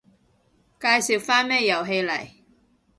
[0.79, 2.27] 介紹返咩遊戲嚟